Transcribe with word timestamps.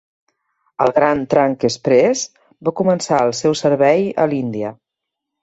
El 0.85 0.93
Grand 0.95 1.27
Trunk 1.33 1.65
Express 1.69 2.23
va 2.69 2.75
començar 2.81 3.21
el 3.27 3.35
seu 3.43 3.59
servei 3.61 4.09
a 4.25 4.29
l'Índia. 4.35 4.75